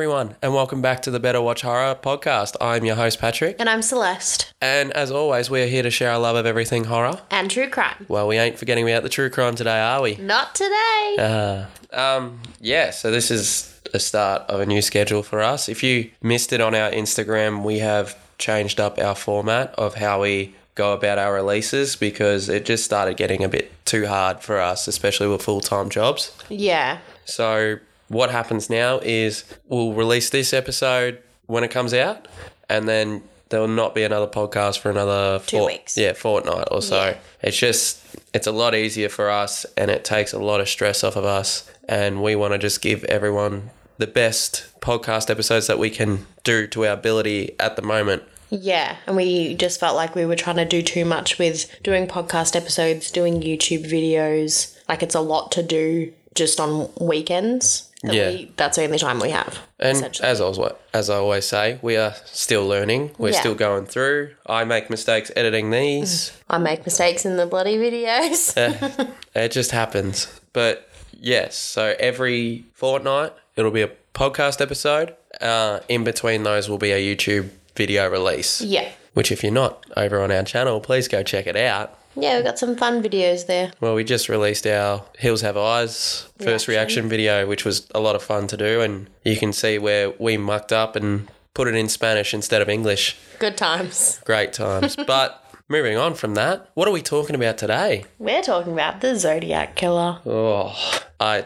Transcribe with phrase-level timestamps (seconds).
[0.00, 2.56] Everyone, and welcome back to the Better Watch Horror podcast.
[2.58, 4.50] I'm your host, Patrick, And I'm Celeste.
[4.62, 7.20] and as always, we are here to share our love of everything horror.
[7.30, 8.06] And true crime.
[8.08, 10.16] Well, we ain't forgetting about the true crime today, are we?
[10.16, 11.16] Not today.
[11.18, 15.68] Uh, um, yeah, so this is the start of a new schedule for us.
[15.68, 20.22] If you missed it on our Instagram, we have changed up our format of how
[20.22, 24.60] we go about our releases because it just started getting a bit too hard for
[24.60, 26.32] us, especially with full time jobs.
[26.48, 27.00] yeah.
[27.26, 27.76] So
[28.10, 32.26] what happens now is we'll release this episode when it comes out,
[32.68, 35.96] and then there will not be another podcast for another Two weeks.
[35.96, 36.96] Yeah, fortnight or so.
[36.96, 37.16] Yeah.
[37.40, 38.00] It's just
[38.34, 41.24] it's a lot easier for us, and it takes a lot of stress off of
[41.24, 46.26] us, and we want to just give everyone the best podcast episodes that we can
[46.42, 48.24] do to our ability at the moment.
[48.48, 48.96] Yeah.
[49.06, 52.56] And we just felt like we were trying to do too much with doing podcast
[52.56, 54.76] episodes, doing YouTube videos.
[54.88, 57.86] Like it's a lot to do just on weekends.
[58.02, 58.30] that Yeah.
[58.30, 59.58] we- that's the only time we have.
[59.78, 60.58] And as I was,
[60.94, 63.10] as I always say, we are still learning.
[63.18, 63.40] We're Yeah.
[63.40, 64.30] still going through.
[64.46, 66.32] I make mistakes editing these.
[66.48, 68.56] I make mistakes in the bloody videos.
[69.34, 70.28] It just happens.
[70.54, 75.14] But yes, so every fortnight it'll be a podcast episode.
[75.38, 78.62] Uh, in between those will be a YouTube video release.
[78.62, 78.88] yeah.
[79.12, 81.98] Which, if you're not over on our channel, please go check it out.
[82.16, 83.72] Yeah, we've got some fun videos there.
[83.80, 87.04] Well, we just released our Hills Have Eyes first Reaction.
[87.04, 88.80] reaction video, which was a lot of fun to do.
[88.80, 92.68] And you can see where we mucked up and put it in Spanish instead of
[92.68, 93.16] English.
[93.38, 94.20] Good times.
[94.24, 94.96] Great times.
[95.06, 98.04] but moving on from that, what are we talking about today?
[98.18, 100.18] We're talking about the Zodiac Killer.
[100.26, 100.74] Oh,
[101.20, 101.44] I.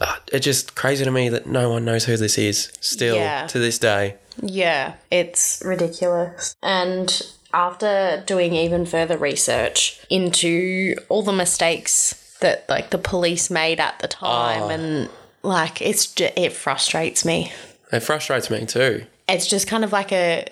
[0.00, 3.46] uh, It's just crazy to me that no one knows who this is still Yeah.
[3.48, 4.14] to this day.
[4.40, 6.54] Yeah, it's ridiculous.
[6.62, 7.20] And
[7.52, 13.98] after doing even further research into all the mistakes that like the police made at
[14.00, 14.68] the time Oh.
[14.68, 15.08] and
[15.42, 17.52] like it's ju- it frustrates me.
[17.92, 19.06] It frustrates me too.
[19.28, 20.46] It's just kind of like a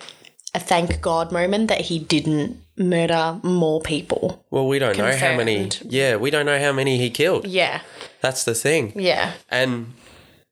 [0.55, 4.43] a thank God moment that he didn't murder more people.
[4.51, 5.69] Well, we don't know how many.
[5.85, 7.47] Yeah, we don't know how many he killed.
[7.47, 7.83] Yeah.
[8.23, 8.93] That's the thing.
[8.97, 9.33] Yeah.
[9.51, 9.93] And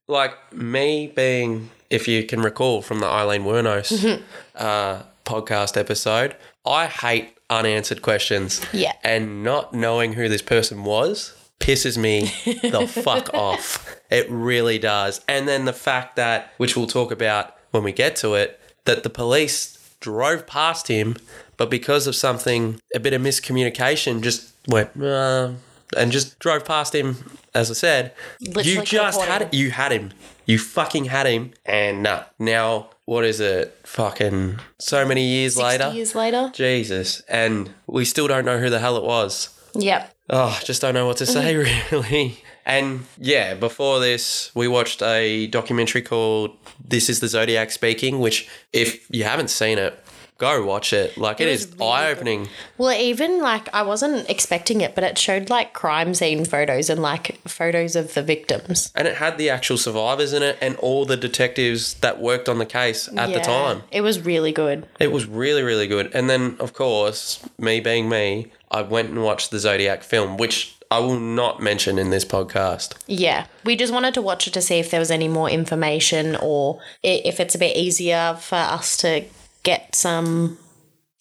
[0.06, 4.20] like me being, if you can recall from the Aileen Wuornos
[4.56, 8.60] uh, podcast episode, I hate unanswered questions.
[8.72, 8.92] Yeah.
[9.02, 12.32] And not knowing who this person was pisses me
[12.68, 13.96] the fuck off.
[14.10, 15.20] It really does.
[15.28, 19.02] And then the fact that, which we'll talk about when we get to it, that
[19.02, 21.16] the police drove past him,
[21.56, 25.52] but because of something, a bit of miscommunication, just went, uh,
[25.96, 27.16] and just drove past him.
[27.54, 29.54] As I said, Literally you just had it.
[29.54, 30.12] You had him.
[30.44, 31.52] You fucking had him.
[31.64, 33.76] And nah, now what is it?
[33.84, 35.90] Fucking so many years 60 later.
[35.94, 36.50] years later.
[36.54, 39.50] Jesus, and we still don't know who the hell it was.
[39.74, 40.14] Yep.
[40.30, 41.54] Oh, just don't know what to say
[41.90, 42.42] really.
[42.66, 48.48] And yeah, before this, we watched a documentary called "This Is the Zodiac Speaking," which,
[48.72, 50.02] if you haven't seen it,
[50.38, 51.16] go watch it.
[51.16, 52.48] Like it, was is really eye opening.
[52.78, 57.00] Well, even like I wasn't expecting it, but it showed like crime scene photos and
[57.00, 58.92] like photos of the victims.
[58.94, 62.58] And it had the actual survivors in it and all the detectives that worked on
[62.58, 63.82] the case at the time.
[63.90, 64.86] It was really good.
[64.98, 66.10] It was really, really good.
[66.14, 70.76] And then, of course, me being me, I went and watched the Zodiac film, which
[70.90, 72.94] I will not mention in this podcast.
[73.06, 73.46] Yeah.
[73.64, 76.80] We just wanted to watch it to see if there was any more information or
[77.02, 79.24] if it's a bit easier for us to
[79.64, 80.58] get some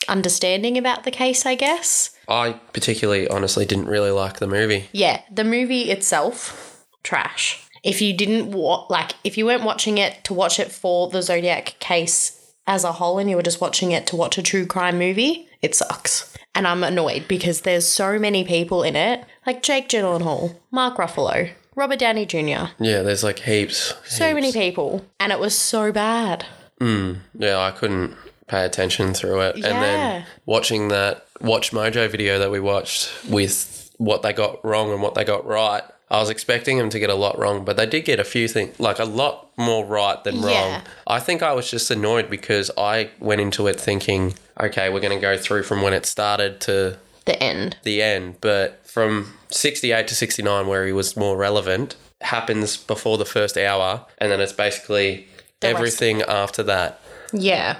[0.07, 2.11] understanding about the case, I guess.
[2.27, 4.87] I particularly, honestly, didn't really like the movie.
[4.91, 7.67] Yeah, the movie itself, trash.
[7.83, 11.21] If you didn't wa- like, if you weren't watching it to watch it for the
[11.21, 14.65] Zodiac case as a whole, and you were just watching it to watch a true
[14.65, 16.33] crime movie, it sucks.
[16.55, 21.49] And I'm annoyed because there's so many people in it, like Jake Gyllenhaal, Mark Ruffalo,
[21.75, 22.71] Robert Downey Jr.
[22.79, 23.93] Yeah, there's like heaps.
[24.05, 26.45] So many people, and it was so bad.
[26.79, 28.15] Hmm, yeah, I couldn't
[28.47, 29.55] pay attention through it.
[29.55, 34.91] And then watching that Watch Mojo video that we watched with what they got wrong
[34.91, 37.75] and what they got right, I was expecting them to get a lot wrong, but
[37.77, 40.81] they did get a few things, like a lot more right than wrong.
[41.07, 45.17] I think I was just annoyed because I went into it thinking, okay, we're going
[45.17, 47.77] to go through from when it started to The end.
[47.83, 53.25] the end, but from 68 to 69, where he was more relevant, happens before the
[53.25, 55.27] first hour, and then it's basically
[55.61, 55.75] The rest.
[55.77, 56.99] everything after that.
[57.31, 57.77] Yeah.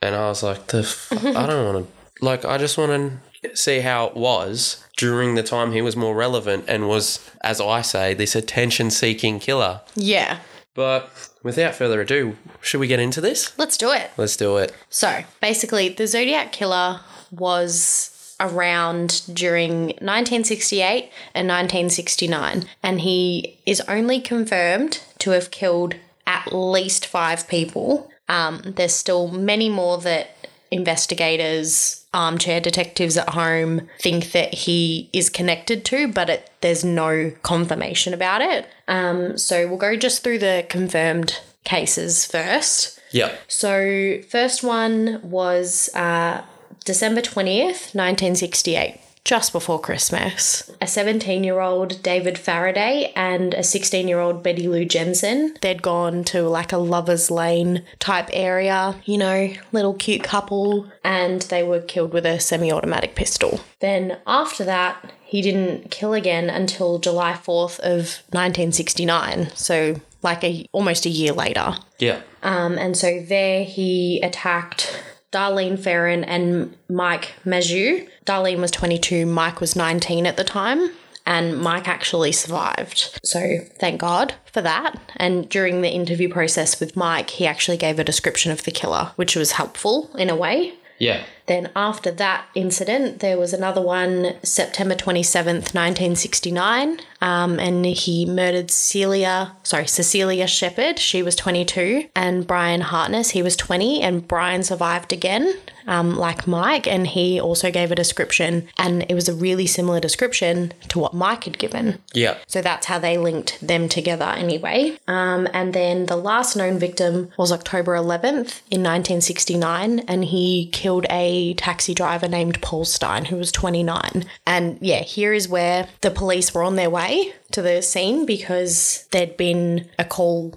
[0.00, 3.56] And I was like, the f- I don't want to, like, I just want to
[3.56, 7.82] see how it was during the time he was more relevant and was, as I
[7.82, 9.80] say, this attention seeking killer.
[9.94, 10.38] Yeah.
[10.74, 11.10] But
[11.42, 13.56] without further ado, should we get into this?
[13.58, 14.10] Let's do it.
[14.16, 14.72] Let's do it.
[14.90, 24.20] So basically, the Zodiac Killer was around during 1968 and 1969, and he is only
[24.20, 25.96] confirmed to have killed
[26.26, 28.10] at least five people.
[28.28, 35.30] Um, there's still many more that investigators, armchair detectives at home think that he is
[35.30, 38.66] connected to, but it, there's no confirmation about it.
[38.86, 42.98] Um, so we'll go just through the confirmed cases first.
[43.10, 43.34] Yeah.
[43.46, 46.42] So, first one was uh,
[46.84, 50.70] December 20th, 1968, just before Christmas.
[50.80, 55.54] A 17 year old David Faraday and a 16 year old Betty Lou Jensen.
[55.60, 61.42] They'd gone to like a lover's lane type area, you know, little cute couple, and
[61.42, 63.60] they were killed with a semi automatic pistol.
[63.80, 69.50] Then, after that, he didn't kill again until July 4th of 1969.
[69.54, 71.76] So, like a almost a year later.
[71.98, 72.22] Yeah.
[72.42, 75.02] Um, and so there he attacked
[75.32, 78.08] Darlene Ferrin and Mike Mageau.
[78.24, 80.90] Darlene was 22, Mike was 19 at the time,
[81.26, 83.18] and Mike actually survived.
[83.22, 84.98] So thank God for that.
[85.16, 89.12] And during the interview process with Mike, he actually gave a description of the killer,
[89.16, 90.74] which was helpful in a way.
[90.98, 91.22] Yeah.
[91.48, 98.70] Then after that incident, there was another one, September 27th, 1969, um, and he murdered
[98.70, 100.98] Celia, sorry, Cecilia Shepard.
[100.98, 105.54] She was 22, and Brian Hartnell, he was 20, and Brian survived again,
[105.86, 109.98] um, like Mike, and he also gave a description, and it was a really similar
[109.98, 111.98] description to what Mike had given.
[112.12, 112.36] Yeah.
[112.46, 114.98] So that's how they linked them together anyway.
[115.08, 121.06] Um, and then the last known victim was October 11th in 1969, and he killed
[121.10, 124.24] a taxi driver named Paul Stine, who was 29.
[124.46, 129.06] And yeah, here is where the police were on their way to the scene because
[129.10, 130.54] there'd been a call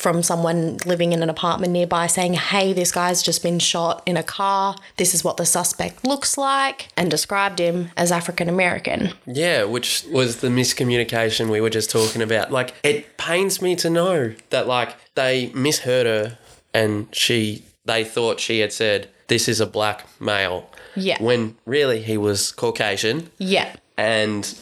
[0.00, 4.16] from someone living in an apartment nearby saying, Hey, this guy's just been shot in
[4.16, 4.76] a car.
[4.96, 9.12] This is what the suspect looks like, and described him as African American.
[9.26, 12.50] Yeah, which was the miscommunication we were just talking about.
[12.50, 16.38] Like, it pains me to know that, like, they misheard her
[16.72, 20.70] and she, they thought she had said, this is a black male.
[20.96, 21.22] Yeah.
[21.22, 23.30] When really he was Caucasian.
[23.38, 23.74] Yeah.
[23.96, 24.52] And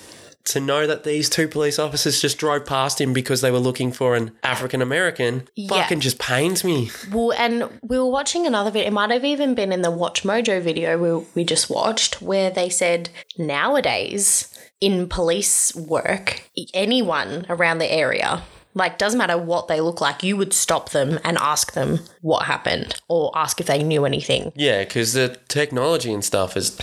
[0.44, 3.92] to know that these two police officers just drove past him because they were looking
[3.92, 5.68] for an African American Yeah.
[5.68, 6.90] fucking just pains me.
[7.12, 8.88] Well, and we were watching another video.
[8.88, 12.50] It might have even been in the Watch Mojo video we, we just watched, where
[12.50, 14.48] they said nowadays
[14.80, 18.42] in police work, anyone around the area,
[18.78, 22.46] like doesn't matter what they look like, you would stop them and ask them what
[22.46, 24.52] happened or ask if they knew anything.
[24.56, 26.78] Yeah, because the technology and stuff is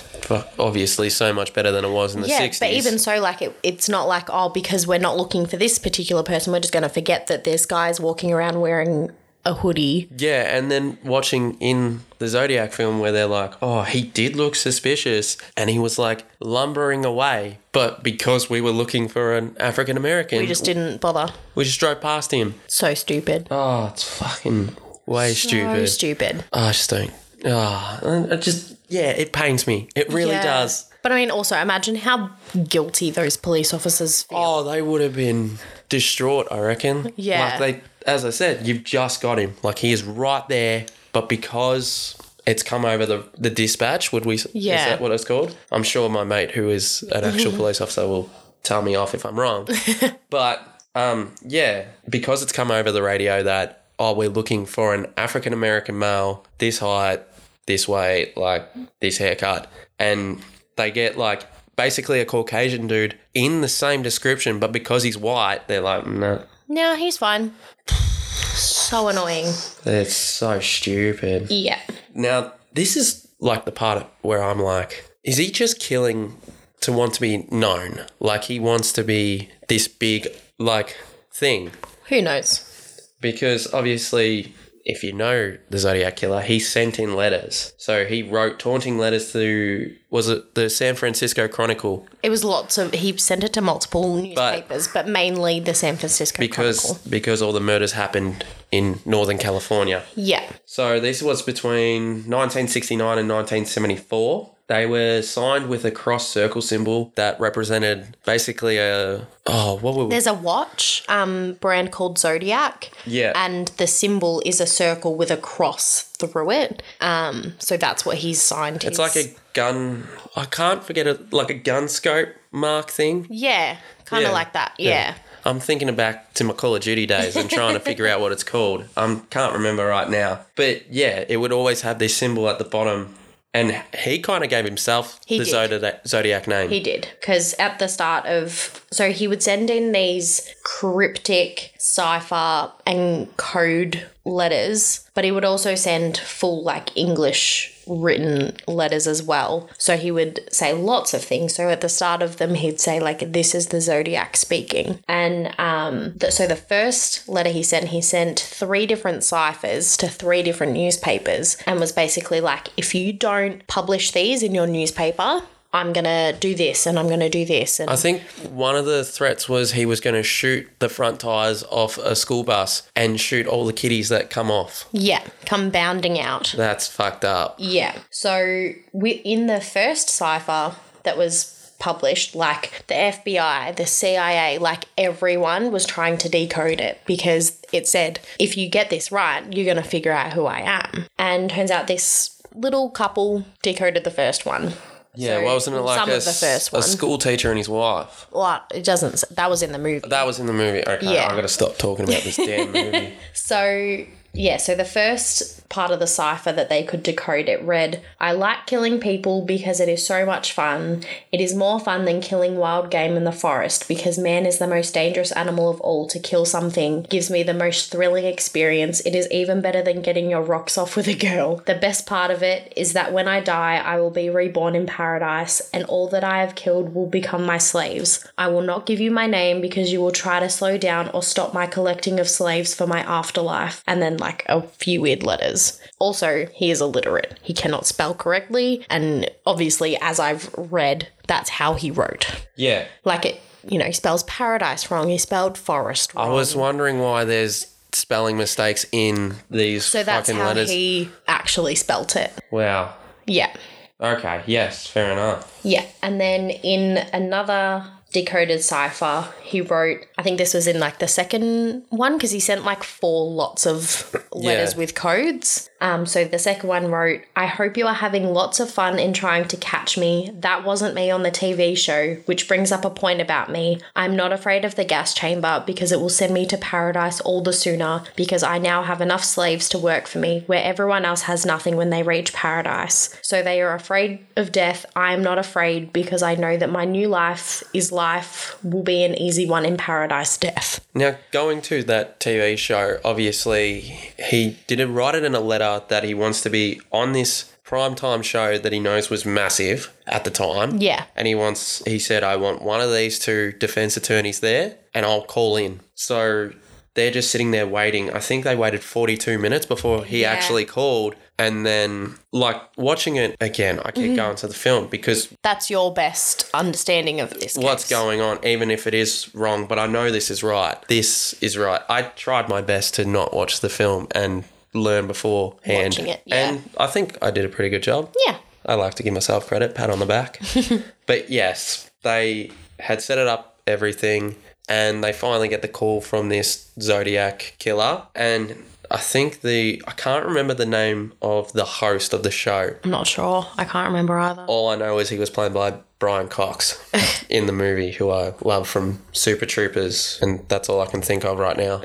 [0.59, 2.59] obviously so much better than it was in the Yeah, 60s.
[2.59, 5.79] but even so, like it, it's not like oh, because we're not looking for this
[5.79, 9.11] particular person, we're just going to forget that there's guys walking around wearing
[9.45, 10.09] a hoodie.
[10.17, 14.55] Yeah, and then watching in the Zodiac film where they're like, oh, he did look
[14.55, 17.59] suspicious and he was like lumbering away.
[17.71, 21.33] But because we were looking for an African American, We just didn't bother.
[21.55, 22.55] we just drove past him.
[22.67, 23.47] So stupid.
[23.51, 24.75] Oh, it's fucking
[25.05, 25.89] way So stupid.
[25.89, 26.43] stupid.
[26.51, 27.11] Oh, I just don't.
[27.43, 29.87] Oh, I just, yeah, it pains me.
[29.95, 30.43] It really Yeah.
[30.43, 30.89] does.
[31.05, 32.31] But I mean, also imagine how
[32.67, 34.39] guilty those police officers feel.
[34.39, 37.13] Oh, they would have been distraught, I reckon.
[37.15, 37.41] Yeah.
[37.45, 37.81] Like they,
[38.11, 39.53] as I said, you've just got him.
[39.61, 44.39] Like he is right there, but because it's come over the the dispatch, would we?
[44.51, 44.79] Yeah.
[44.79, 45.55] Is that what it's called?
[45.71, 48.27] I'm sure my mate, who is an actual police officer, will
[48.63, 49.67] tell me off if I'm wrong.
[50.31, 55.05] but um, yeah, because it's come over the radio that oh, we're looking for an
[55.17, 57.21] African American male, this height,
[57.67, 58.67] this weight, like
[59.01, 60.41] this haircut, and
[60.75, 61.43] they get like
[61.75, 66.43] basically a Caucasian dude in the same description, but because he's white, they're like, no,
[66.67, 67.53] No, he's fine.
[67.87, 69.45] So annoying.
[69.85, 71.51] it's so stupid.
[71.51, 71.79] Yeah.
[72.13, 76.37] Now, this is like the part where I'm like, is he just killing
[76.81, 78.05] to want to be known?
[78.19, 80.27] Like he wants to be this big
[80.57, 80.95] like
[81.33, 81.71] thing?
[82.09, 83.11] Who knows?
[83.19, 84.53] Because obviously,
[84.85, 87.73] if you know the Zodiac Killer, he sent in letters.
[87.77, 92.77] So he wrote taunting letters to was it the San Francisco Chronicle It was lots
[92.77, 92.93] of.
[92.93, 97.09] He sent it to multiple newspapers, but, mainly the San Francisco because Chronicle.
[97.09, 100.03] because all the murders happened in Northern California.
[100.15, 100.49] Yeah.
[100.65, 104.54] So this was between 1969 and 1974.
[104.67, 110.05] They were signed with a cross circle symbol that represented basically a oh what were
[110.05, 110.09] we?
[110.09, 112.89] There's a watch um, brand called Zodiac.
[113.05, 113.33] Yeah.
[113.35, 116.81] And the symbol is a circle with a cross through it.
[116.99, 118.83] Um, so that's what he's signed.
[118.83, 120.07] It's like a gun.
[120.35, 121.31] I can't forget it.
[121.31, 123.27] Like a gun scope mark thing.
[123.29, 123.77] Yeah.
[124.05, 124.33] Kind of Yeah.
[124.33, 124.73] like that.
[124.79, 125.13] Yeah.
[125.47, 128.31] I'm thinking back to my Call of Duty days and trying to figure out what
[128.31, 128.85] it's called.
[128.97, 130.39] I can't remember right now.
[130.55, 133.13] But yeah, it would always have this symbol at the bottom.
[133.55, 135.51] And he kind of gave himself He the did.
[135.51, 136.69] Zodiac, Zodiac name.
[136.69, 137.07] He did.
[137.21, 144.07] Because at the start of So he would send in these cryptic cipher and code
[144.23, 149.69] letters, but he would also send full like English written letters as well.
[149.77, 151.53] So he would say lots of things.
[151.53, 155.53] So at the start of them, he'd say like, "This is the zodiac speaking," and
[155.59, 160.41] um, th- so the first letter he sent, he sent three different ciphers to three
[160.41, 165.41] different newspapers, and was basically like, "If you don't publish these in your newspaper."
[165.75, 169.03] I'm gonna do this and I'm gonna do this and I think one of the
[169.03, 173.19] threats was he was going to shoot the front tires off a school bus and
[173.19, 174.87] shoot all the kiddies that come off.
[174.91, 176.53] yeah, come bounding out.
[176.55, 177.55] That's fucked up.
[177.59, 177.97] Yeah.
[178.09, 184.85] So we in the first cipher that was published, like the FBI, the CIA, like
[184.97, 189.65] everyone was trying to decode it because it said, if you get this right, you're
[189.65, 191.05] gonna figure out who I am.
[191.19, 194.73] And turns out this little couple decoded the first one.
[195.17, 196.81] Yeah, So, well, wasn't it like some a, of the first a one.
[196.83, 198.27] school teacher and his wife?
[198.31, 199.23] Well, it doesn't.
[199.35, 200.07] That was in the movie.
[200.09, 200.83] That was in the movie.
[200.87, 201.27] Okay, Yeah.
[201.27, 203.13] I got to stop talking about this damn movie.
[203.33, 204.05] So,
[204.35, 208.31] yeah, so the first part of the cipher that they could decode it read I
[208.31, 211.03] like killing people because it is so much fun.
[211.31, 214.67] It is more fun than killing wild game in the forest because man is the
[214.67, 216.07] most dangerous animal of all.
[216.07, 219.01] To kill something gives me the most thrilling experience.
[219.01, 221.57] It is even better than getting your rocks off with a girl.
[221.65, 224.85] The best part of it is that when I die, I will be reborn in
[224.85, 228.25] paradise and all that I have killed will become my slaves.
[228.37, 231.23] I will not give you my name because you will try to slow down or
[231.23, 233.83] stop my collecting of slaves for my afterlife.
[233.87, 235.79] And then, like, a few weird letters.
[235.99, 237.37] Also, he is illiterate.
[237.41, 238.85] He cannot spell correctly.
[238.89, 242.45] And obviously, as I've read, that's how he wrote.
[242.55, 242.85] Yeah.
[243.03, 245.09] Like, it, you know, he spells paradise wrong.
[245.09, 250.41] He spelled forest I was wondering why there's spelling mistakes in these so that's fucking
[250.41, 250.69] how letters.
[250.69, 252.31] he actually spelt it.
[252.51, 252.93] wow.
[253.25, 253.55] Yeah.
[254.01, 255.59] Okay, yes, fair enough.
[255.63, 255.85] Yeah.
[256.03, 257.85] And then in another
[258.19, 262.39] decoded cipher, he wrote, I think this was in like the second one because he
[262.39, 264.77] sent like four lots of letters Yeah.
[264.79, 265.69] with codes.
[265.81, 269.13] Um, so the second one wrote, I hope you are having lots of fun in
[269.13, 270.31] trying to catch me.
[270.33, 273.79] That wasn't me on the TV show, which brings up a point about me.
[273.95, 277.41] I'm not afraid of the gas chamber because it will send me to paradise all
[277.41, 281.23] the sooner because I now have enough slaves to work for me where everyone else
[281.23, 283.17] has nothing when they reach paradise.
[283.21, 284.85] So they are afraid of death.
[284.95, 289.03] I am not afraid because I know that my new life is life will be
[289.03, 290.84] an easy one in paradise death.
[290.97, 293.81] Now, going to that TV show, obviously,
[294.17, 298.23] he didn't write it in a letter that he wants to be on this primetime
[298.23, 300.77] show that he knows was massive at the time.
[300.77, 301.05] Yeah.
[301.15, 305.05] And he wants, he said, I want one of these two defense attorneys there and
[305.05, 305.81] I'll call in.
[305.95, 306.51] So
[306.93, 308.11] they're just sitting there waiting.
[308.11, 310.31] I think they waited 42 minutes before he Yeah.
[310.31, 311.15] actually called.
[311.37, 314.15] And then, like, watching it again, I keep mm-hmm.
[314.15, 317.57] going to the film because That's your best understanding of this.
[317.57, 317.89] what's case.
[317.89, 320.77] going on, even if it is wrong, but I know this is right.
[320.87, 321.81] This is right.
[321.89, 325.93] I tried my best to not watch the film and learn beforehand.
[325.93, 326.49] Watching it, yeah.
[326.49, 328.13] And I think I did a pretty good job.
[328.25, 328.37] Yeah.
[328.65, 330.41] I like to give myself credit, pat on the back.
[331.05, 334.35] but yes, they had set it up, everything,
[334.67, 338.03] and they finally get the call from this Zodiac killer.
[338.15, 342.75] And I think the, I can't remember the name of the host of the show.
[342.83, 343.47] I'm not sure.
[343.57, 344.45] I can't remember either.
[344.47, 346.79] All I know is he was played by Brian Cox
[347.29, 351.23] in the movie, who I love from Super Troopers, and that's all I can think
[351.25, 351.81] of right now.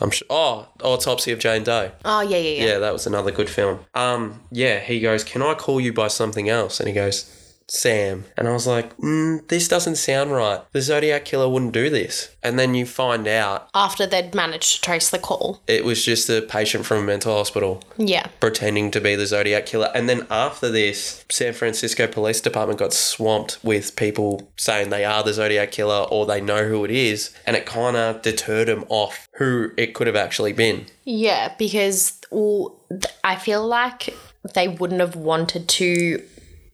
[0.00, 0.26] I'm sure.
[0.28, 1.92] Oh, Autopsy of Jane Doe.
[2.04, 2.64] Oh, yeah, yeah, yeah.
[2.72, 3.80] Yeah, that was another good film.
[3.94, 7.30] Um, yeah, he goes, "Can I call you by something else?" And he goes,
[7.68, 10.60] "Sam." And I was like, mm, "This doesn't sound right.
[10.72, 14.80] The Zodiac killer wouldn't do this." And then you find out After they'd managed to
[14.82, 15.60] trace the call.
[15.66, 18.26] it was just a patient from a mental hospital Yeah.
[18.40, 19.90] pretending to be the Zodiac killer.
[19.94, 25.22] And then after this, San Francisco Police Department got swamped with people saying they are
[25.22, 27.30] the Zodiac killer or they know who it is.
[27.46, 30.86] And it kind of deterred them off who it could have actually been.
[31.04, 34.14] Yeah, because well, th- I feel like
[34.54, 36.22] they wouldn't have wanted to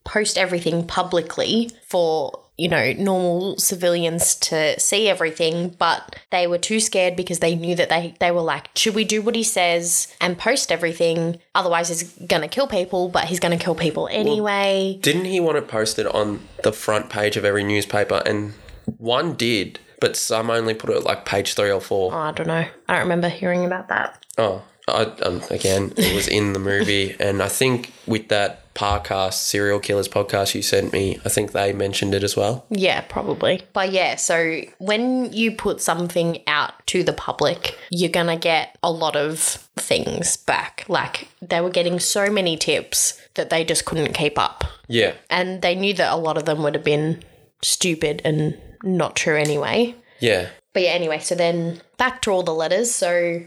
[0.04, 6.78] post everything publicly for you know normal civilians to see everything but they were too
[6.78, 10.14] scared because they knew that they they were like should we do what he says
[10.20, 11.38] and post everything?
[11.54, 14.98] Otherwise he's gonna kill people but he's gonna kill people anyway.
[15.00, 18.22] Didn't he want it posted on the front page of every newspaper?
[18.26, 18.52] And
[18.98, 22.12] one did, but some only put it like page three or four.
[22.12, 22.66] Oh, i don't know.
[22.88, 24.24] I don't remember hearing about that.
[24.36, 29.34] Oh, I, um, again, it was in the movie, and I think with that podcast,
[29.34, 32.64] serial killers podcast you sent me, I think they mentioned it as well.
[32.70, 33.62] Yeah, probably.
[33.72, 38.78] But yeah, so when you put something out to the public, you're going to get
[38.82, 39.38] a lot of
[39.76, 40.84] things back.
[40.88, 44.64] Like they were getting so many tips that they just couldn't keep up.
[44.88, 47.22] Yeah, And they knew that a lot of them would have been
[47.62, 49.94] stupid and not true anyway.
[50.18, 50.48] Yeah.
[50.72, 52.90] But yeah, anyway, so then back to all the letters.
[52.90, 53.42] So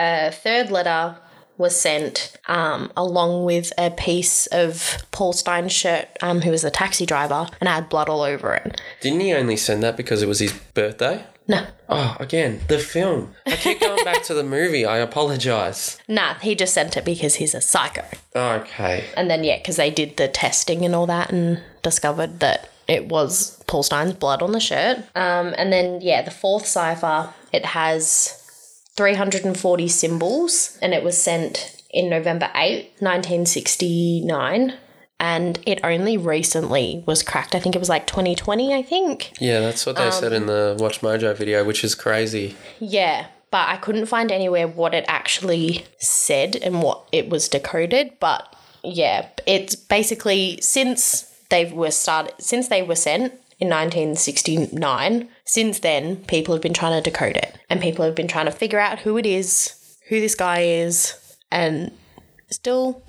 [0.00, 1.16] a third letter
[1.58, 6.70] was sent um, along with a piece of Paul Stine's shirt, um, who was the
[6.70, 8.80] taxi driver, and had blood all over it.
[9.02, 11.22] Didn't he only send that because it was his birthday?
[11.46, 13.34] No, Oh, again, the film.
[13.44, 14.86] I keep going back to the movie.
[14.86, 15.98] I apologize.
[16.08, 18.04] nah, he just sent it because he's a psycho.
[18.34, 19.04] Okay.
[19.16, 23.08] And then, yeah, because they did the testing and all that and discovered that it
[23.08, 24.98] was Paul Stine's blood on the shirt.
[25.16, 28.39] Um, and then, yeah, the fourth cipher, it has
[28.96, 34.74] 340 symbols and it was sent in November 8, 1969.
[35.18, 37.54] And it only recently was cracked.
[37.54, 39.32] I think it was like 2020, I think.
[39.38, 42.56] Yeah, that's what they um, said in the Watch Mojo video, which is crazy.
[42.78, 48.12] Yeah, but I couldn't find anywhere what it actually said and what it was decoded.
[48.18, 55.28] But yeah, it's basically since they were started since they were sent in 1969.
[55.44, 58.52] Since then, people have been trying to decode it, and people have been trying to
[58.52, 59.74] figure out who it is,
[60.08, 61.14] who this guy is,
[61.50, 61.92] and
[62.50, 63.02] still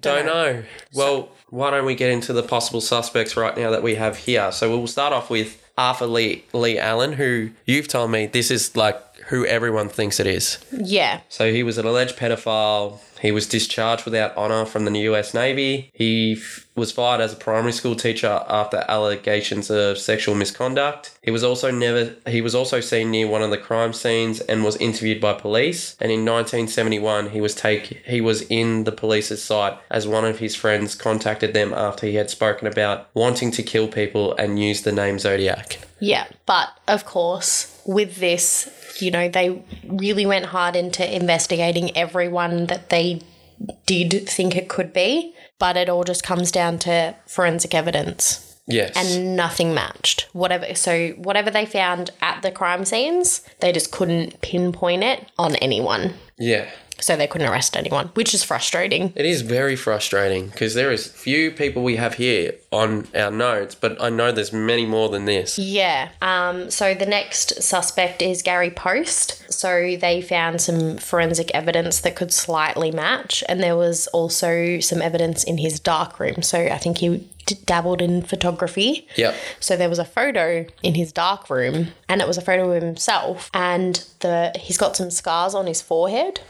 [0.00, 0.62] Don't know.
[0.94, 4.50] Well, why don't we get into the possible suspects right now that we have here?
[4.52, 8.76] So we'll start off with Arthur Lee Lee Allen, who you've told me this is
[8.76, 10.58] like who everyone thinks it is.
[10.72, 12.98] yeah, So he was an alleged pedophile.
[13.20, 15.34] He was discharged without honor from the U.S.
[15.34, 15.90] Navy.
[15.92, 21.18] He f- was fired as a primary school teacher after allegations of sexual misconduct.
[21.22, 22.14] He was also never.
[22.26, 25.96] He was also seen near one of the crime scenes and was interviewed by police.
[26.00, 28.02] And in 1971, he was take.
[28.06, 32.14] He was in the police's sight as one of his friends contacted them after he
[32.14, 35.78] had spoken about wanting to kill people and used the name Zodiac.
[36.00, 42.66] Yeah, but of course, with this, you know, they really went hard into investigating everyone
[42.66, 43.20] that they
[43.86, 48.92] did think it could be, but it all just comes down to forensic evidence Yes.
[48.96, 50.28] and nothing matched.
[50.32, 55.56] Whatever so whatever they found at the crime scenes, they just couldn't pinpoint it on
[55.56, 56.14] anyone.
[56.38, 56.66] yeah.
[57.00, 59.12] So they couldn't arrest anyone, which is frustrating.
[59.14, 63.74] It is very frustrating because there is few people we have here on our notes,
[63.74, 65.58] but I know there's many more than this.
[65.58, 66.10] Yeah.
[66.20, 69.52] Um, so the next suspect is Gary Poste.
[69.52, 75.00] So they found some forensic evidence that could slightly match, and there was also some
[75.00, 76.42] evidence in his dark room.
[76.42, 79.06] So I think he d- dabbled in photography.
[79.16, 79.34] Yep.
[79.60, 82.82] So there was a photo in his dark room, and it was a photo of
[82.82, 86.40] himself, and the he's got some scars on his forehead,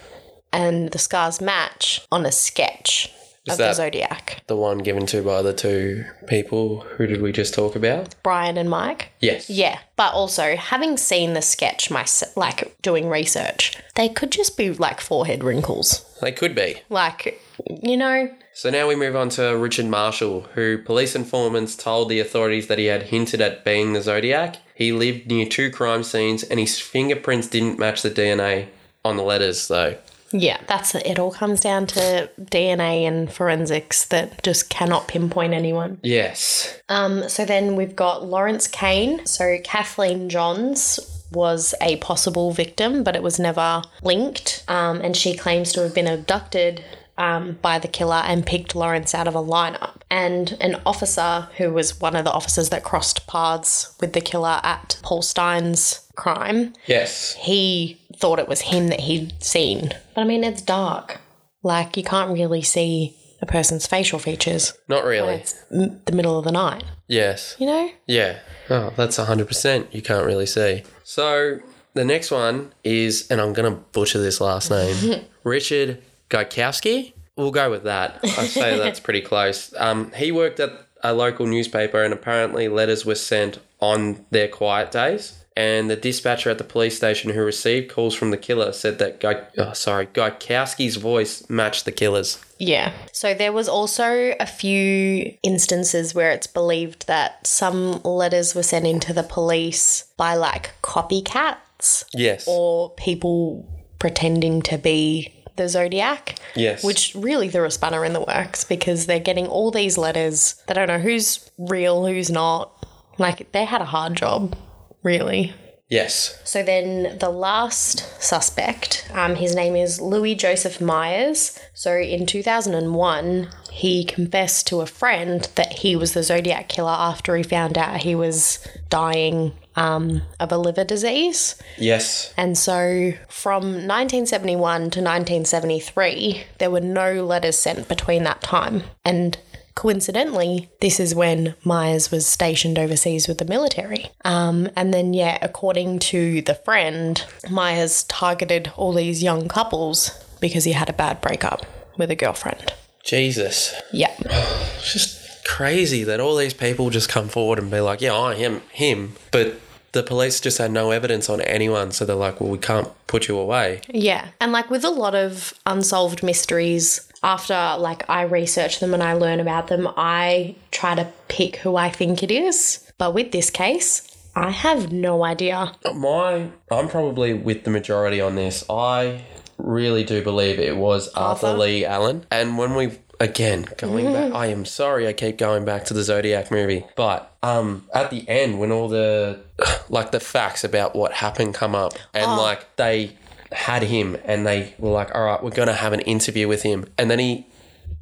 [0.52, 3.10] and the scars match on a sketch
[3.48, 4.42] of the that- zodiac.
[4.46, 6.80] The one given to by the two people.
[6.96, 8.14] Who did we just talk about?
[8.22, 9.12] Brian and Mike.
[9.20, 9.48] Yes.
[9.48, 12.04] Yeah, but also having seen the sketch, my
[12.36, 16.04] like doing research, they could just be like forehead wrinkles.
[16.20, 16.76] They could be.
[16.90, 17.40] Like,
[17.82, 22.20] you know, So now we move on to Richard Marshall, who police informants told the
[22.20, 24.56] authorities that he had hinted at being the Zodiac.
[24.74, 28.66] He lived near two crime scenes and his fingerprints didn't match the DNA
[29.04, 29.96] on the letters, though.
[30.32, 31.06] Yeah, that's it.
[31.06, 36.00] It all comes down to DNA and forensics that just cannot pinpoint anyone.
[36.02, 36.80] Yes.
[36.88, 39.24] Um, so then we've got Lawrence Kane.
[39.26, 41.00] So Kathleen Johns
[41.32, 44.64] was a possible victim, but it was never linked.
[44.68, 46.82] Um, and she claims to have been abducted
[47.18, 49.96] um, by the killer and picked Lawrence out of a lineup.
[50.10, 54.60] And an officer who was one of the officers that crossed paths with the killer
[54.62, 57.34] at Paul Stine's crime, Yes.
[57.34, 59.90] he thought it was him that he'd seen.
[60.14, 61.20] But I mean, it's dark.
[61.62, 64.72] Like, you can't really see a person's facial features.
[64.88, 65.34] Not really.
[65.34, 67.56] It's m- the middle of the night, Yes.
[67.58, 67.90] you know?
[68.06, 68.38] Yeah.
[68.70, 69.86] Oh, that's 100%.
[69.92, 70.82] You can't really see.
[71.04, 71.58] So
[71.94, 77.12] the next one is, and I'm going to butcher this last name, Richard Gaikowski.
[77.36, 78.18] We'll go with that.
[78.24, 79.72] I say that's pretty close.
[79.78, 80.72] Um, he worked at
[81.04, 85.37] a local newspaper, and apparently letters were sent on their quiet days.
[85.58, 89.18] And the dispatcher at the police station who received calls from the killer said that
[89.18, 92.38] Guy, oh, sorry, Gaikowski's voice matched the killer's.
[92.60, 92.92] Yeah.
[93.12, 98.86] So there was also a few instances where it's believed that some letters were sent
[98.86, 102.44] into the police by like copycats Yes.
[102.46, 103.68] or people
[103.98, 106.36] pretending to be the zodiac.
[106.54, 106.84] yes.
[106.84, 110.54] Which really threw a spanner in the works because they're getting all these letters.
[110.68, 112.72] They don't know who's real, who's not.
[113.18, 114.56] Like they had a hard job,
[115.02, 115.54] really.
[115.88, 116.38] yes.
[116.44, 121.58] So then the last suspect, um, his name is Louis Joseph Myers.
[121.74, 127.36] So in 2001, he confessed to a friend that he was the Zodiac killer after
[127.36, 131.54] he found out he was dying um, of a liver disease.
[131.76, 132.34] Yes.
[132.36, 138.82] And so from 1971 to 1973, there were no letters sent between that time.
[139.04, 139.38] And
[139.78, 144.10] coincidentally, this is when Myers was stationed overseas with the military.
[144.24, 150.10] Um, and then, yeah, according to the friend, Myers targeted all these young couples
[150.40, 151.64] because he had a bad breakup
[151.96, 152.72] with a girlfriend.
[153.04, 153.72] Jesus.
[153.92, 154.14] Yeah.
[154.78, 158.36] It's just crazy that all these people just come forward and be like, yeah, I
[158.36, 159.14] am him.
[159.32, 159.60] But
[159.92, 161.92] the police just had no evidence on anyone.
[161.92, 163.80] So they're like, well, we can't put you away.
[163.88, 164.28] Yeah.
[164.40, 169.14] And like with a lot of unsolved mysteries, after like I research them and I
[169.14, 172.84] learn about them, I try to pick who I think it is.
[172.98, 174.04] But with this case,
[174.34, 175.72] I have no idea.
[175.94, 178.64] My, I'm probably with the majority on this.
[178.70, 179.22] I
[179.56, 181.58] really do believe it was Arthur, Arthur?
[181.58, 182.24] Lee Allen.
[182.30, 186.04] And when we, again, going back, I am sorry I keep going back to the
[186.04, 186.84] Zodiac movie.
[186.94, 189.40] But um, at the end, when all the,
[189.88, 193.16] like the facts about what happened come up and like they
[193.52, 196.62] had him and they were like, all right, we're going to have an interview with
[196.62, 196.86] him.
[196.98, 197.46] And then he,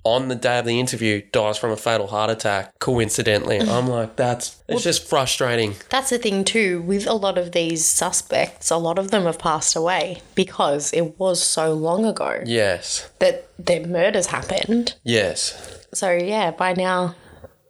[0.04, 3.58] on the day of the interview, dies from a fatal heart attack, coincidentally.
[3.60, 5.74] I'm like, that's, it's just frustrating.
[5.90, 9.38] That's the thing too, with a lot of these suspects, a lot of them have
[9.38, 13.08] passed away because it was so long ago Yes.
[13.18, 14.94] that their murders happened.
[15.02, 15.86] Yes.
[15.92, 17.14] So yeah, by now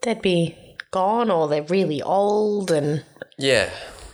[0.03, 0.55] they'd be
[0.91, 3.03] gone or they're really old and
[3.37, 3.69] Yeah.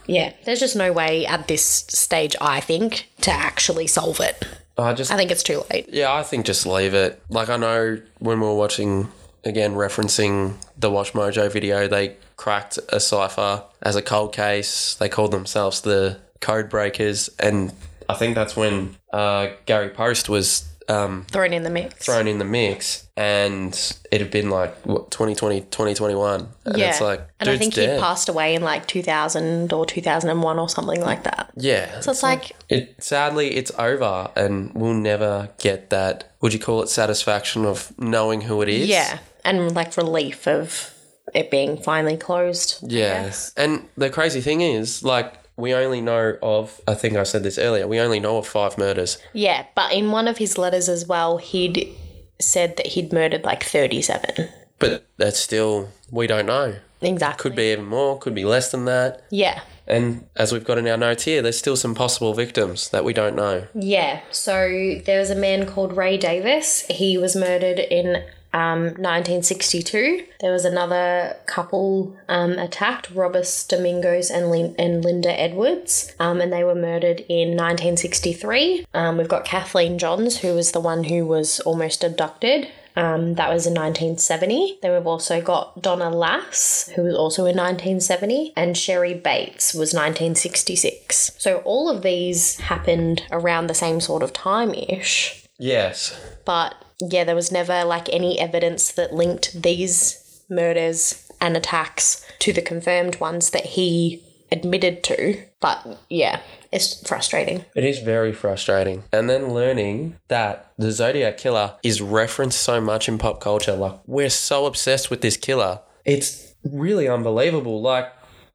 [0.07, 4.45] Yeah, there's just no way at this stage I think to actually solve it.
[4.77, 5.89] I just I think it's too late.
[5.89, 7.21] Yeah, I think just leave it.
[7.29, 9.09] Like I know when we were watching
[9.43, 14.95] again referencing the Watch Mojo video, they cracked a cipher as a cold case.
[14.95, 17.71] They called themselves the Code Breakers, and
[18.09, 22.05] I think that's when uh, Gary Poste was um, Thrown in the mix.
[22.05, 23.73] thrown in the mix, and
[24.11, 26.89] it had been like what 2020, 2021, and yeah.
[26.89, 27.95] it's like and I think dead.
[27.95, 31.51] he passed away in like 2000 or 2001 or something like that.
[31.55, 36.31] yeah, So it's like, It sadly it's over, and we'll never get that.
[36.41, 38.87] Would you call it satisfaction of knowing who it is?
[38.87, 40.89] yeah, and like relief of
[41.33, 42.79] it being finally closed.
[42.91, 43.31] Yeah.
[43.57, 47.57] And the crazy thing is, like, we only know of, I think I said this
[47.57, 49.17] earlier, we only know of five murders.
[49.33, 51.95] Yeah, but in one of his letters as well, he'd
[52.39, 54.49] said that he'd murdered like 37.
[54.79, 56.75] But that's still, we don't know.
[57.01, 57.49] Exactly.
[57.49, 59.23] Could be even more, could be less than that.
[59.29, 59.61] Yeah.
[59.85, 63.13] And as we've got in our notes here, there's still some possible victims that we
[63.13, 63.67] don't know.
[63.73, 64.21] Yeah.
[64.31, 66.85] So there was a man called Ray Davis.
[66.89, 70.25] He was murdered in um, 1962.
[70.39, 76.53] There was another couple um, attacked, Robert Domingos and, Lin- and Linda Edwards, um, and
[76.53, 78.85] they were murdered in 1963.
[78.93, 82.67] Um, we've got Kathleen Johns, who was the one who was almost abducted.
[82.95, 84.77] Um, that was in 1970.
[84.81, 89.93] Then we've also got Donna Lass, who was also in 1970, and Cheri Bates was
[89.93, 91.31] 1966.
[91.39, 95.43] So all of these happened around the same sort of time ish.
[95.57, 96.19] Yes.
[96.45, 96.75] But
[97.11, 102.61] yeah, there was never like any evidence that linked these murders and attacks to the
[102.61, 105.43] confirmed ones that he admitted to.
[105.59, 107.65] But yeah, it's frustrating.
[107.75, 109.03] It is very frustrating.
[109.11, 113.75] And then learning that the Zodiac Killer is referenced so much in pop culture.
[113.75, 115.81] Like, we're so obsessed with this killer.
[116.05, 117.81] It's really unbelievable.
[117.81, 118.11] Like,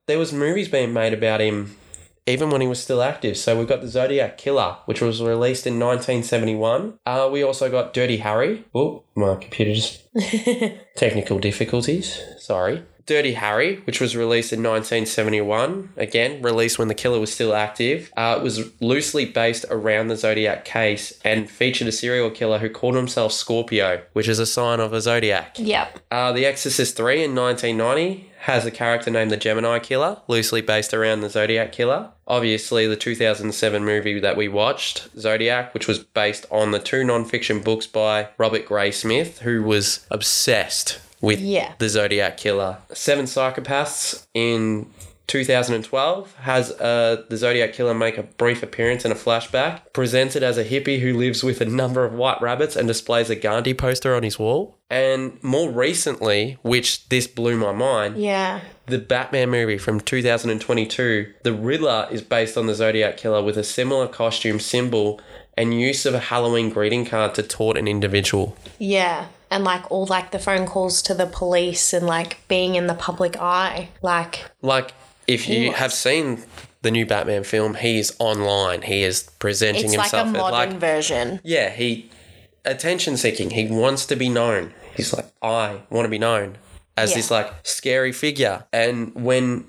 [0.06, 1.76] there was movies being made about him
[2.28, 3.36] even when he was still active.
[3.36, 6.98] So we've got the Zodiac Killer, which was released in 1971.
[7.06, 8.64] Uh, we also got Dirty Harry.
[8.74, 10.02] Oh, my computer just
[10.96, 12.20] technical difficulties.
[12.38, 12.84] Sorry.
[13.08, 15.94] Dirty Harry, which was released in 1971.
[15.96, 18.12] Again, released when the killer was still active.
[18.16, 22.68] Uh, it was loosely based around the Zodiac case and featured a serial killer who
[22.68, 25.56] called himself Scorpio, which is a sign of a Zodiac.
[25.58, 26.00] Yep.
[26.10, 30.92] Uh, the Exorcist 3 in 1990 has a character named the Gemini Killer, loosely based
[30.92, 32.10] around the Zodiac Killer.
[32.26, 37.62] Obviously, the 2007 movie that we watched, Zodiac, which was based on the two non-fiction
[37.62, 41.72] books by Robert Graysmith, who was obsessed with Yeah.
[41.78, 42.78] the Zodiac Killer.
[42.92, 44.86] Seven Psychopaths in
[45.26, 50.56] 2012 has uh, the Zodiac Killer make a brief appearance in a flashback, presented as
[50.56, 54.14] a hippie who lives with a number of white rabbits and displays a Gandhi poster
[54.14, 54.76] on his wall.
[54.90, 58.60] And more recently, which this blew my mind, Yeah.
[58.86, 63.64] the Batman movie from 2022, the Riddler is based on the Zodiac Killer with a
[63.64, 65.20] similar costume symbol
[65.58, 68.56] and use of a Halloween greeting card to taunt an individual.
[68.78, 69.26] Yeah.
[69.50, 72.94] And like all like the phone calls to the police and like being in the
[72.94, 73.88] public eye.
[74.02, 74.92] Like Like,
[75.26, 75.76] if you What?
[75.76, 76.42] have seen
[76.82, 78.82] the new Batman film, he is online.
[78.82, 81.40] He is presenting it's like a himself as modern like, version.
[81.44, 82.10] yeah, he
[82.64, 83.50] attention seeking.
[83.50, 84.74] He wants to be known.
[84.94, 86.56] He's like, I want to be known
[86.96, 87.16] as Yeah.
[87.16, 88.64] this like scary figure.
[88.72, 89.64] And when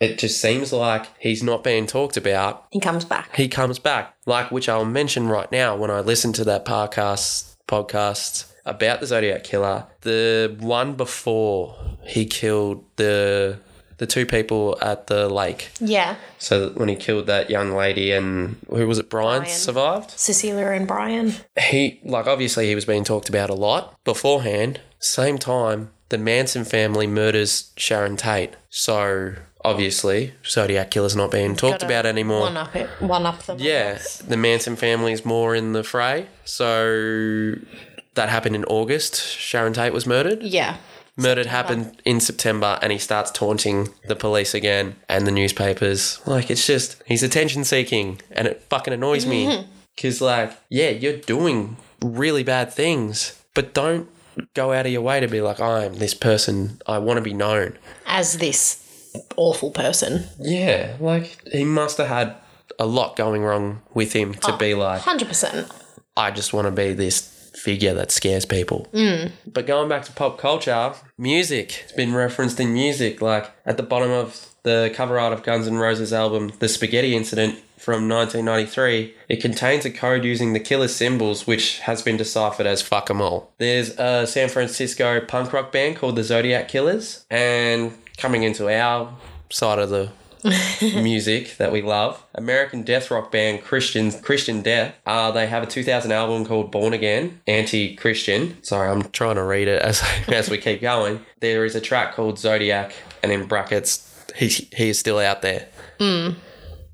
[0.00, 3.34] it just seems like he's not being talked about, He comes back.
[3.36, 4.14] he comes back.
[4.26, 9.06] Like which I'll mention right now when I listen to that podcast podcast about the
[9.06, 9.86] Zodiac killer.
[10.02, 13.58] The one before he killed the
[13.98, 15.70] the two people at the lake.
[15.80, 16.16] Yeah.
[16.38, 19.10] So when he killed that young lady and who was it?
[19.10, 19.54] Brian, Brian.
[19.54, 20.12] survived.
[20.12, 21.34] Cecilia and Brian.
[21.58, 24.80] He like obviously he was being talked about a lot beforehand.
[25.00, 28.54] Same time, the Manson family murders Sharon Tate.
[28.70, 32.42] So obviously, Zodiac killer's not being talked about anymore.
[32.42, 32.88] One up it.
[33.00, 33.58] One up them.
[33.60, 36.26] Yeah, the Manson family's more in the fray.
[36.44, 37.54] So
[38.18, 39.16] that happened in August.
[39.16, 40.42] Sharon Tate was murdered.
[40.42, 40.76] Yeah.
[41.16, 46.20] Murdered happened in September, and he starts taunting the police again and the newspapers.
[46.26, 49.46] Like, it's just, he's attention seeking, and it fucking annoys me.
[49.46, 49.70] Mm-hmm.
[49.96, 54.08] Because, like, yeah, you're doing really bad things, but don't
[54.54, 57.34] go out of your way to be like, I'm this person, I want to be
[57.34, 57.76] known.
[58.06, 58.84] As this
[59.36, 60.26] awful person.
[60.38, 62.36] Yeah, like, he must have had
[62.78, 65.68] a lot going wrong with him to be like, 100%.
[66.16, 68.88] I just want to be this figure that scares people.
[68.92, 69.32] Mm.
[69.46, 71.82] But going back to pop culture, music.
[71.84, 73.20] It's been referenced in music.
[73.20, 77.16] Like at the bottom of the cover art of Guns N' Roses album, The Spaghetti
[77.16, 82.66] Incident from 1993, it contains a code using the killer symbols, which has been deciphered
[82.66, 83.52] as fuck 'em all.
[83.58, 89.14] There's a San Francisco punk rock band called the Zodiac Killers, and coming into our
[89.50, 90.10] side of the
[90.82, 92.22] music that we love.
[92.34, 94.94] American death rock band Christian Christian Death.
[95.06, 98.62] Uh, they have a 2000 album called Born Again, anti-Christian.
[98.62, 101.24] Sorry, I'm trying to read it as as we keep going.
[101.40, 105.68] There is a track called Zodiac, and in brackets, he he is still out there.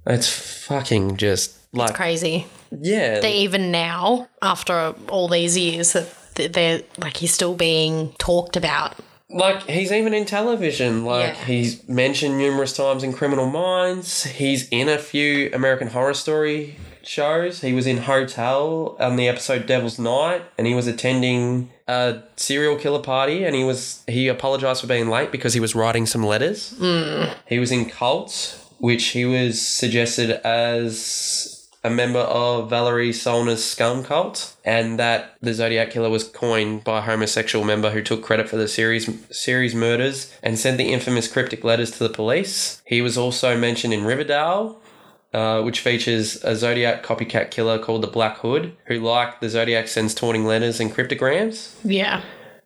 [0.07, 0.29] It's
[0.67, 2.47] fucking just like Crazy.
[2.71, 3.21] yeah.
[3.21, 8.95] they even now, after all these years, that they're like he's still being talked about.
[9.35, 11.05] Like he's even in television.
[11.05, 11.45] Like Yeah.
[11.45, 14.25] he's mentioned numerous times in Criminal Minds.
[14.25, 17.61] He's in a few American Horror Story shows.
[17.61, 22.77] He was in Hotel on the episode Devil's Night, and he was attending a serial
[22.77, 23.45] killer party.
[23.45, 26.75] And he was he apologized for being late because he was writing some letters.
[26.79, 27.25] Hmm.
[27.47, 31.54] He was in Cult, which he was suggested as
[31.85, 36.99] a member of Valerie Solanas's Scum Cult, and that the Zodiac Killer was coined by
[36.99, 41.29] a homosexual member who took credit for the series series murders and sent the infamous
[41.31, 42.83] cryptic letters to the police.
[42.87, 44.81] He was also mentioned in Riverdale.
[45.33, 49.89] Uh, which features a Zodiac copycat killer called the Black Hood, who, like the Zodiac,
[49.89, 51.75] sends taunting letters and cryptograms.
[51.83, 52.23] Yeah.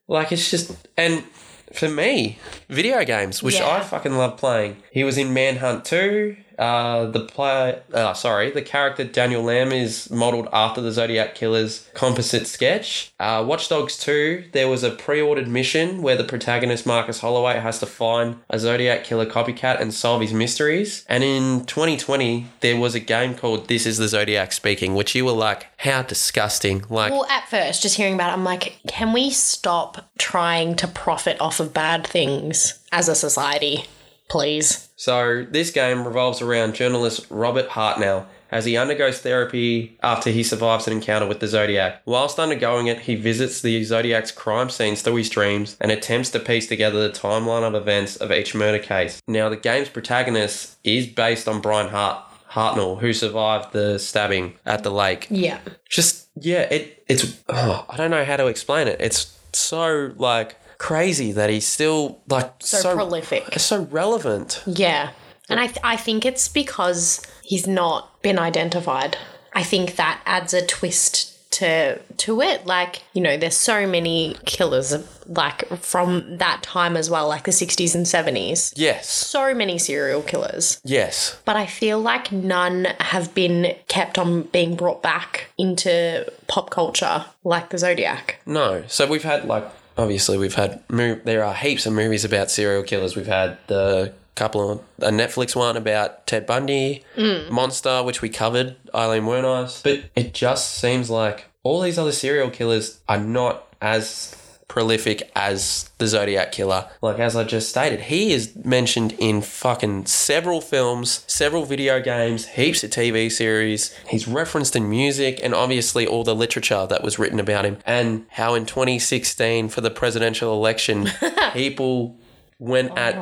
[0.06, 1.24] Like it's just and
[1.72, 3.70] for me, video games, which Yeah.
[3.70, 4.82] I fucking love playing.
[4.92, 6.36] He was in Manhunt 2.
[6.58, 11.88] Uh, the player, uh, sorry, the character Daniel Lamb is modeled after the Zodiac Killer's
[11.94, 13.12] composite sketch.
[13.20, 17.78] Uh, Watch Dogs 2, there was a pre-ordered mission where the protagonist Marcus Holloway has
[17.78, 21.04] to find a Zodiac Killer copycat and solve his mysteries.
[21.08, 25.24] And in 2020, there was a game called This Is the Zodiac Speaking, which you
[25.24, 26.84] were like, how disgusting.
[26.88, 30.88] Like, Well, at first, just hearing about it, I'm like, can we stop trying to
[30.88, 33.84] profit off of bad things as a society,
[34.28, 34.88] please?
[34.96, 40.86] So this game revolves around journalist Robert Hartnell as he undergoes therapy after he survives
[40.86, 42.00] an encounter with the Zodiac.
[42.06, 46.40] Whilst undergoing it, he visits the Zodiac's crime scenes through his dreams and attempts to
[46.40, 49.20] piece together the timeline of events of each murder case.
[49.26, 52.24] Now, the game's protagonist is based on Brian Hart.
[52.50, 55.26] Hartnell, who survived the stabbing at the lake.
[55.28, 55.58] Yeah.
[55.88, 58.98] Just yeah, it it's oh, I don't know how to explain it.
[59.00, 63.58] It's so like crazy that he's still like So, so prolific.
[63.58, 64.62] so relevant.
[64.66, 65.10] Yeah.
[65.50, 69.16] And I, th- I think it's because he's not been identified.
[69.54, 72.66] I think that adds a twist to to it.
[72.66, 74.94] Like, you know, there's so many killers
[75.26, 78.74] like from that time as well, like the 60s and 70s.
[78.76, 79.08] Yes.
[79.08, 80.80] So many serial killers.
[80.84, 81.40] Yes.
[81.46, 87.24] But I feel like none have been kept on being brought back into pop culture
[87.44, 88.40] like the Zodiac.
[88.44, 88.84] No.
[88.86, 89.64] So we've had like
[89.98, 93.16] obviously we've had there are heaps of movies about serial killers.
[93.16, 97.50] We've had the couple of a Netflix one about Ted Bundy, mm.
[97.50, 99.82] Monster, which we covered, Aileen Wuornos.
[99.82, 104.34] But it just seems like all these other serial killers are not as
[104.68, 106.88] prolific as the Zodiac Killer.
[107.02, 112.46] Like as I just stated, he is mentioned in fucking several films, several video games,
[112.46, 113.96] heaps of TV series.
[114.08, 117.78] He's referenced in music and obviously all the literature that was written about him.
[117.86, 121.08] And how in 2016 for the presidential election,
[121.52, 122.18] people
[122.58, 123.16] went at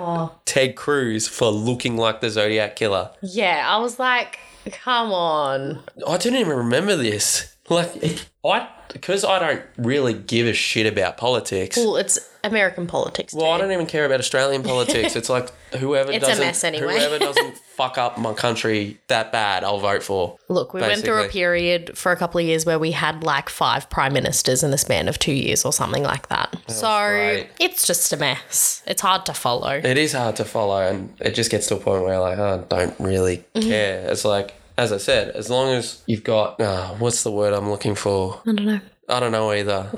[0.46, 3.10] Ted Cruz for looking like the Zodiac Killer.
[3.22, 4.38] Yeah, I was like,
[4.72, 5.82] come on.
[6.06, 7.52] I didn't even remember this.
[7.68, 11.76] Like, I because I don't really give a shit about politics.
[11.76, 13.34] Well, it's American politics.
[13.34, 15.16] Well, I don't even care about Australian politics.
[15.16, 16.94] It's like whoever It's a doesn't mess anyway.
[16.98, 20.38] whoever doesn't fuck up my country that bad, I'll vote for.
[20.48, 23.48] Look, we went through a period for a couple of years where we had like
[23.48, 26.56] five prime ministers in the span of two years or something like that.
[26.68, 27.48] so great.
[27.58, 28.82] it's just a mess.
[28.86, 29.80] It's hard to follow.
[29.82, 32.64] It is hard to follow, and it just gets to a point where like, oh,
[32.70, 33.68] I don't really Mm-hmm.
[33.68, 34.08] care.
[34.10, 37.70] It's like, as I said, as long as you've got, uh, what's the word I'm
[37.70, 38.40] looking for?
[38.46, 38.80] I don't know.
[39.08, 39.90] I don't know either.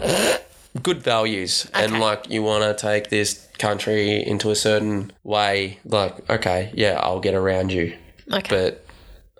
[0.82, 5.78] Good values, and like you want to take this country into a certain way.
[5.84, 7.96] Like, okay, yeah, I'll get around you,
[8.32, 8.46] Okay.
[8.48, 8.84] but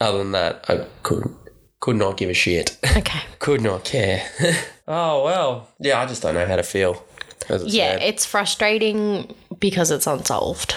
[0.00, 1.32] other than that, I could
[1.80, 2.76] could not give a shit.
[2.96, 3.20] okay.
[3.38, 4.22] could not care.
[4.88, 7.04] oh well, yeah, I just don't know how to feel.
[7.50, 8.02] Yeah, said.
[8.02, 10.74] it's frustrating because it's unsolved.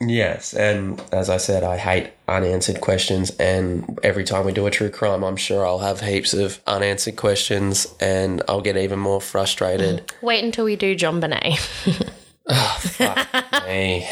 [0.00, 3.30] Yes, and as I said, I hate unanswered questions.
[3.38, 7.16] And every time we do a true crime, I'm sure I'll have heaps of unanswered
[7.16, 10.06] questions, and I'll get even more frustrated.
[10.06, 10.22] Mm.
[10.22, 12.12] Wait until we do JonBenét,
[12.48, 14.08] ah, Hey.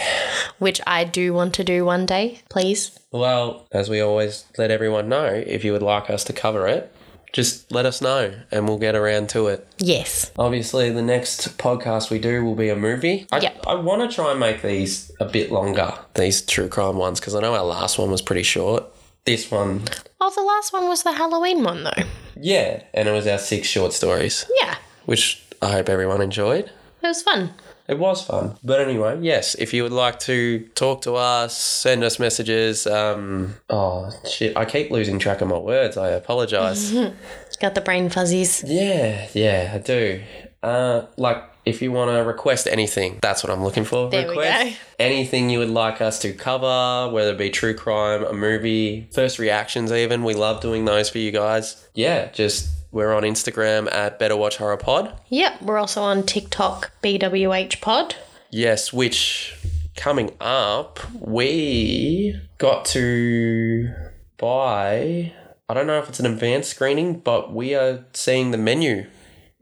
[0.59, 2.98] which I do want to do one day, please.
[3.11, 6.92] Well, as we always let everyone know, if you would like us to cover it,
[7.32, 9.66] just let us know, and we'll get around to it.
[9.78, 10.30] Yes.
[10.38, 13.26] Obviously, the next podcast we do will be a movie.
[13.30, 13.64] I, Yep.
[13.66, 17.34] I want to try and make these a bit longer, these true crime ones, because
[17.34, 18.84] I know our last one was pretty short.
[19.24, 19.82] This one,
[20.20, 22.02] Oh, the last one was the Halloween one, though.
[22.40, 26.64] yeah, and it was our six short stories, Yeah, which I hope everyone enjoyed.
[26.64, 27.52] it was fun.
[27.88, 28.55] It was fun.
[28.62, 32.87] But anyway, yes, if you would like to talk to us, send us messages.
[32.87, 35.96] Um, oh, shit, I keep losing track of my words.
[35.96, 36.92] I apologize.
[37.61, 38.62] Got the brain fuzzies.
[38.66, 40.20] Yeah, yeah, I do.
[40.62, 44.11] Uh, like, if you want to request anything, that's what I'm looking for.
[44.11, 44.77] There we request go.
[45.05, 49.38] anything you would like us to cover, whether it be true crime, a movie, first
[49.38, 50.24] reactions, even.
[50.24, 51.88] We love doing those for you guys.
[51.94, 55.12] Yeah, just we're on Instagram at Better Watch Horror Pod.
[55.29, 58.16] Yep, we're also on TikTok, BWH Pod.
[58.51, 59.57] Yes, which
[59.96, 63.92] coming up, we got to
[64.38, 65.33] buy.
[65.68, 69.07] I don't know if it's an advanced screening, but we are seeing the menu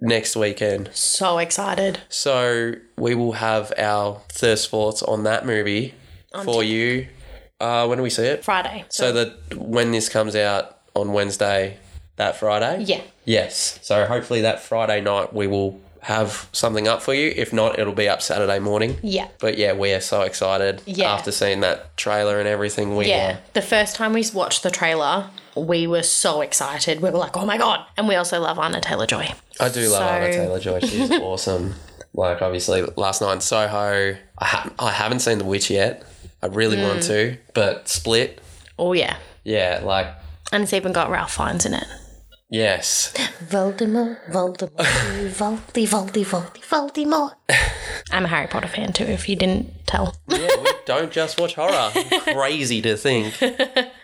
[0.00, 0.90] next weekend.
[0.92, 2.00] So excited.
[2.08, 5.94] So we will have our first thoughts on that movie
[6.44, 7.08] for you.
[7.58, 8.44] Uh, when do we see it?
[8.44, 8.84] Friday.
[8.88, 11.78] So that when this comes out on Wednesday,
[12.16, 12.84] that Friday.
[12.84, 13.00] yeah.
[13.24, 13.78] Yes.
[13.82, 17.32] So hopefully that Friday night we will have something up for you.
[17.34, 18.96] If not, it'll be up Saturday morning.
[19.02, 19.26] Yeah.
[19.40, 21.12] But yeah, we are so excited Yeah.
[21.12, 22.94] after seeing that trailer and everything.
[22.94, 23.38] We Yeah.
[23.54, 27.00] The first time we watched the trailer, we were so excited.
[27.00, 27.80] We were like, oh my God.
[27.96, 29.32] And we also love Anya Taylor-Joy.
[29.58, 30.80] I do love So- Anya Taylor-Joy.
[30.80, 31.74] She's awesome.
[32.14, 36.04] Like obviously last night in Soho, I, ha- I haven't seen The Witch yet.
[36.42, 37.06] I really want Mm.
[37.08, 38.40] to, but Split,
[38.78, 39.16] Oh, yeah.
[39.42, 40.06] yeah, like
[40.52, 41.84] And it's even got Ralph Fiennes in it.
[42.50, 43.12] Yes,
[43.48, 47.32] Voldemort, Voldemort, Voldy, Voldy, Voldy, Voldemort.
[48.10, 50.16] I'm a Harry Potter fan too, if you didn't tell.
[50.28, 50.48] yeah.
[50.62, 51.90] We don't just watch horror.
[52.32, 53.34] Crazy to think.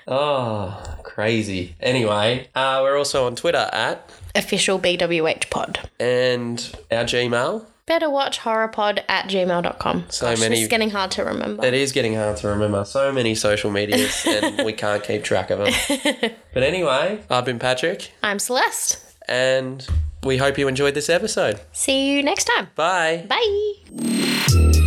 [0.07, 1.77] Oh, crazy.
[1.81, 5.89] Anyway, uh, we're also on Twitter at Official BWH pod.
[6.01, 7.67] and our Gmail.
[7.87, 10.05] Better watch horrorpod at gmail.com.
[10.09, 11.65] So Gosh, many- It's getting hard to remember.
[11.67, 12.85] It is getting hard to remember.
[12.85, 15.73] So many social medias, and we can't keep track of them.
[16.55, 18.99] But anyway, I've been Patrick, I'm Celeste.
[19.27, 19.87] and
[20.23, 21.61] we hope you enjoyed this episode.
[21.73, 22.69] See you next time.
[22.77, 23.27] Bye.
[23.29, 24.82] Bye.